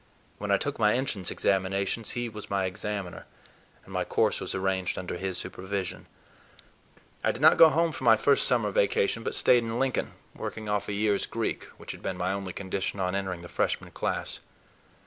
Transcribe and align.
When 0.39 0.49
I 0.49 0.57
took 0.57 0.79
my 0.79 0.95
entrance 0.95 1.29
examinations 1.29 2.13
he 2.13 2.27
was 2.27 2.49
my 2.49 2.65
examiner, 2.65 3.27
and 3.85 3.93
my 3.93 4.03
course 4.03 4.41
was 4.41 4.55
arranged 4.55 4.97
under 4.97 5.15
his 5.15 5.37
supervision. 5.37 6.07
I 7.23 7.31
did 7.31 7.39
not 7.39 7.55
go 7.57 7.69
home 7.69 7.91
for 7.91 8.03
my 8.03 8.17
first 8.17 8.47
summer 8.47 8.71
vacation, 8.71 9.21
but 9.21 9.35
stayed 9.35 9.61
in 9.63 9.77
Lincoln, 9.77 10.13
working 10.33 10.67
off 10.67 10.89
a 10.89 10.93
year's 10.93 11.27
Greek, 11.27 11.65
which 11.77 11.91
had 11.91 12.01
been 12.01 12.17
my 12.17 12.31
only 12.31 12.51
condition 12.51 12.99
on 12.99 13.13
entering 13.13 13.43
the 13.43 13.47
Freshman 13.47 13.91
class. 13.91 14.39